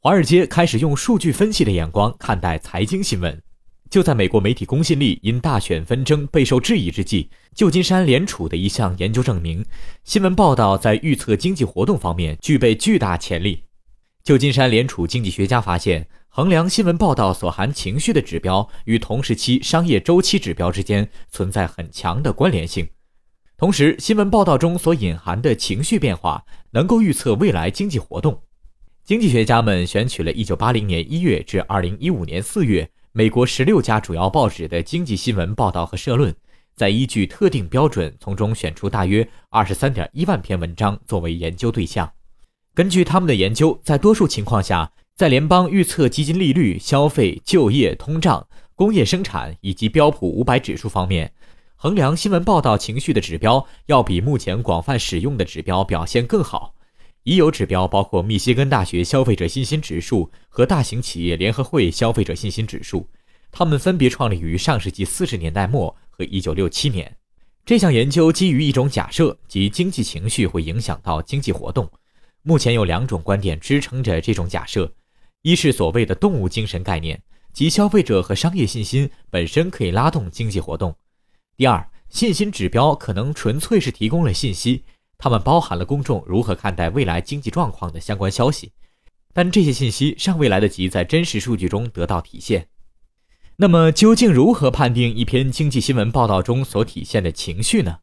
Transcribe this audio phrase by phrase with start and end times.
[0.00, 3.42] 华尔街开始用数据分析的眼光看待财经新闻。
[3.90, 9.64] 就在美国媒体公信力因大选纷争备受质疑之际，旧金山联储的一项研究证明，
[10.04, 13.64] 新闻报道在预测经济活动方面具备巨大潜力。
[14.22, 22.86] 旧金山联储经济学家发现，衡量新闻报道所含情绪的指标与同时期商业周期指标之间存在很强的关联性。
[23.56, 28.40] 同时，新闻报道中所隐含的情绪变化能够预测未来经济活动。
[29.08, 32.90] 经济学家们选取了1980年1月至2015年4月。
[33.12, 36.34] 美国十六家主要报纸的经济新闻报道和社论，
[36.76, 42.12] 在依据特定标准从中选出大约二十三点一万篇文章作为研究对象。
[42.74, 51.32] 根据他们的研究，在多数情况下，在联邦预测基金利率、消费、就业、通胀、工业生产以及标普五百指数方面，
[51.76, 56.74] 衡量新闻报道情绪的指标要比目前广泛使用的指标表现更好。
[57.24, 63.06] 已有指标包括密歇根大学消费者信心指数和大型企业联合会消费者信心指数，
[63.50, 67.14] 它们分别创立于上世纪四十年代末和一九六七年。
[67.66, 71.90] 这项研究基于一种假设，即经济情绪会影响到经济活动。
[72.42, 74.90] 目前有两种观点支撑着这种假设：
[75.42, 77.20] 一是所谓的动物精神概念，
[77.52, 80.92] 即消费者和商业信心本身可以拉动经济活动；
[81.58, 84.84] 第二，信心指标可能纯粹是提供了信息。
[85.18, 88.70] 它们包含了公众如何看待未来经济状况的相关消息，
[89.32, 92.68] 但这些信息尚未来得及在真实数据中得到体现。
[93.56, 97.98] 那么，究竟如何判定一篇经济新闻报道中所体现的情绪呢？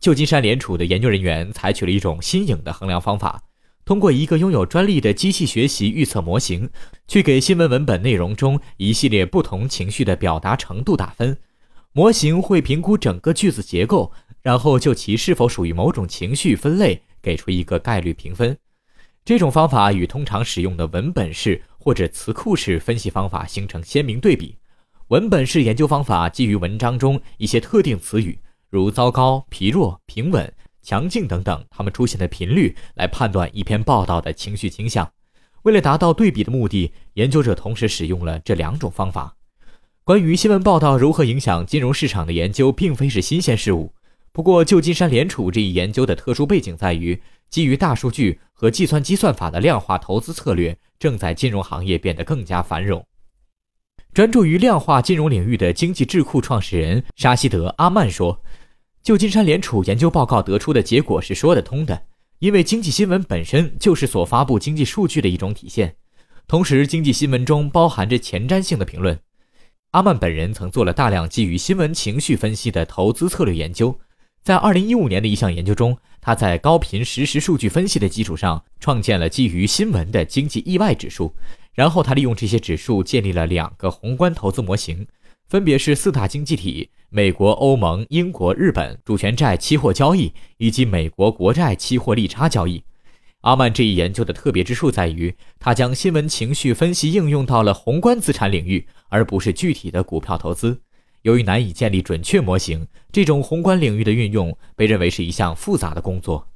[0.00, 3.42] 旧金山联储的研究人员采取了一种新颖的衡量方法，
[3.84, 6.70] 通过一个拥有专利的机器学习预测模型，
[7.08, 11.36] 去给新闻文本内容中一系列不同情绪的表达程度打分。
[11.92, 14.12] 模型会评估整个句子结构。
[14.44, 18.56] 然后就其是否属于某种情绪分类给出一个概率评分。
[19.24, 24.54] 这种方法与通常使用的文本式或者词库式分析方法形成鲜明对比。
[25.08, 30.52] 文本式研究方法基于文章中一些特定词语，如糟糕、疲弱、平稳、
[30.82, 35.10] 强劲等等，它们出现的频率来判断一篇报道的情绪倾向。
[35.62, 39.34] 为了达到对比的目的，研究者同时使用了这两种方法。
[40.04, 43.94] 关于新闻报道如何影响金融市场的研究，并非是新鲜事物。
[44.34, 53.06] 不过，旧金山联储这一研究的特殊背景在于，基于大数据和计算机算法的量化投资策略正在金融行业变得更加繁荣。
[54.12, 58.42] 专注于量化金融领域的经济智库创始人沙希德·阿曼说
[59.04, 62.02] ：“旧金山联储研究报告得出的结果是说得通的，
[62.40, 65.94] 因为经济新闻本身就是所发布经济数据的一种体现。
[66.48, 69.16] 同时，经济新闻中包含着前瞻性的评论。”
[69.92, 73.96] 阿曼本人曾做了大量基于新闻情绪分析的投资策略研究。
[74.44, 81.34] 在二零一五年的一项研究中，他在高频实时数据分析的基础上，创建了基于新闻的经济意外指数。
[81.72, 85.06] 然后他利用这些指数建立了两个宏观投资模型，
[85.48, 92.84] 分别是四大经济体——美国、欧盟、英国、日本主权债期货交易以及美国国债期货利差交易。
[93.40, 100.82] 阿曼这一研究的特别之处在于，他将新闻情绪分析应用到了宏观资产领域，而不是具体的股票投资。
[101.24, 106.46] 由于难以建立准确模型，这种宏观领域的运用被认为是一项复杂的工作。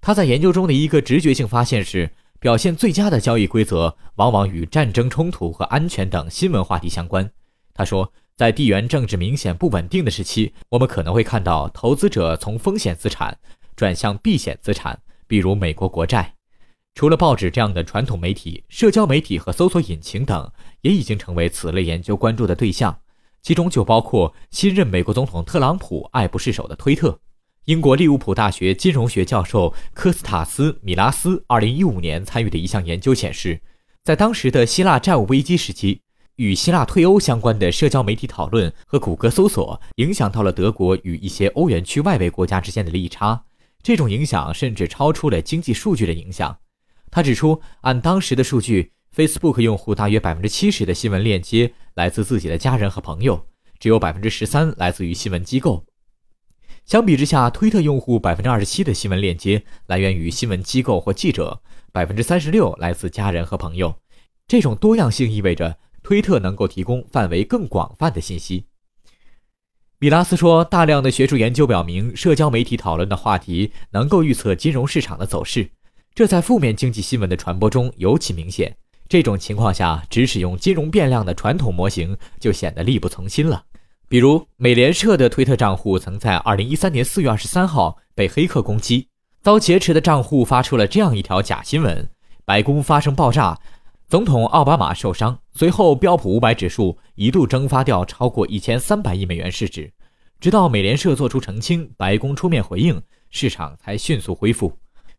[0.00, 2.10] 他在研究中的一个直觉性发现是，
[2.40, 7.30] 表现最佳的交易规则往往与战争、冲突和安全等新闻话题相关。
[7.72, 13.38] 他说，在地缘政治明显不稳定的时期，我们可能会看到投资者从风险资产
[13.76, 14.98] 转向避险资产，
[15.28, 16.34] 比如美国国债。
[16.96, 20.50] 除了报纸这样的传统媒体，社交媒体和搜索引擎等
[20.80, 22.98] 也已经成为此类研究关注的对象。
[23.46, 27.16] 其中就包括新任美国总统特朗普爱不释手的推特。
[27.66, 33.60] 英国利物浦大学金融学教授科斯塔斯·米拉斯2015年参与的一项研究显示，
[34.02, 36.00] 在当时的希腊债务危机时期，
[36.34, 43.40] 与希腊退欧相关的社交媒体讨论和谷歌搜索影响到了德国与一些欧元区外围国家之间的利差。
[43.80, 46.58] 这种影响甚至超出了经济数据的影响。
[47.12, 48.90] 他指出，按当时的数据。
[49.16, 53.46] Facebook 用户大约百分之七十的新闻链接来自自己的家人和朋友，
[53.78, 55.86] 只有百分之十三来自于新闻机构。
[56.84, 63.94] 相比之下，推特用户百分之二十七的新闻链接来源于新闻机构或记者，百分之三十六来自家人和朋友。
[64.46, 68.66] 这种多样性意味着推特能够提供范围更广泛的信息。
[69.98, 75.70] 米拉斯说，大量的学术研究表明，社交媒体讨论的话题能够预测金融市场的走势，
[76.14, 78.76] 这在负面经济新闻的传播中尤其明显。
[79.08, 83.64] 这种情况下，只使用金融变量的传统模型就显得力不从心了。
[84.08, 89.08] 比如，美联社的推特账户曾在2013年4月23号被黑客攻击，
[89.42, 92.08] 遭劫持的账户发出了这样一条假新闻：
[92.44, 93.58] 白宫发生爆炸，
[94.08, 99.92] 总统奥巴马受伤，随后标普五百指数一度蒸发掉超过一千三百亿美元市值，
[100.38, 104.72] 直到美联社做出澄清，白宫出面回应，市场才迅速恢复。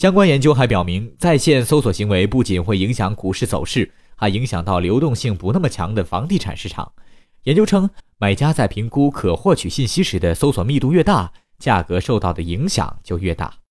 [0.00, 6.90] 相关研究还表明，在线搜索行为不仅会影响股市走势，还影响到流动性不那么强的房地产市场。
[7.42, 13.52] 研究称，买家在评估可获取信息时的搜索密度越大，价格受到的影响就越大。